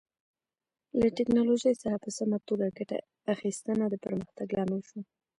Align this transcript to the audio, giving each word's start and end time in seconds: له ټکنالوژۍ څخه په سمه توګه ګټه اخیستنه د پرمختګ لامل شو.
له 0.99 1.07
ټکنالوژۍ 1.17 1.73
څخه 1.83 1.97
په 2.03 2.09
سمه 2.17 2.37
توګه 2.47 2.67
ګټه 2.77 2.97
اخیستنه 3.33 3.85
د 3.89 3.95
پرمختګ 4.05 4.47
لامل 4.57 4.81
شو. 4.89 4.99